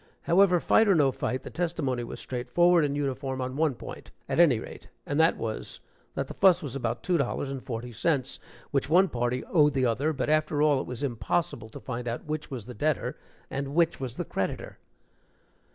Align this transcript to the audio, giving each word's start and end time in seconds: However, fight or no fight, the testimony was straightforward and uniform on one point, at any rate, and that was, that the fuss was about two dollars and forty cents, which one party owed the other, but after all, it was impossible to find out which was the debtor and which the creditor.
However, 0.23 0.59
fight 0.59 0.87
or 0.87 0.95
no 0.95 1.11
fight, 1.11 1.43
the 1.43 1.51
testimony 1.51 2.03
was 2.03 2.19
straightforward 2.19 2.83
and 2.83 2.97
uniform 2.97 3.39
on 3.39 3.55
one 3.55 3.75
point, 3.75 4.09
at 4.27 4.39
any 4.39 4.57
rate, 4.59 4.87
and 5.05 5.19
that 5.19 5.37
was, 5.37 5.79
that 6.15 6.27
the 6.27 6.33
fuss 6.33 6.63
was 6.63 6.75
about 6.75 7.03
two 7.03 7.19
dollars 7.19 7.51
and 7.51 7.61
forty 7.63 7.91
cents, 7.91 8.39
which 8.71 8.89
one 8.89 9.09
party 9.09 9.43
owed 9.45 9.75
the 9.75 9.85
other, 9.85 10.11
but 10.11 10.27
after 10.27 10.59
all, 10.59 10.81
it 10.81 10.87
was 10.87 11.03
impossible 11.03 11.69
to 11.69 11.79
find 11.79 12.07
out 12.07 12.25
which 12.25 12.49
was 12.49 12.65
the 12.65 12.73
debtor 12.73 13.15
and 13.51 13.75
which 13.75 13.97
the 13.99 14.25
creditor. 14.25 14.79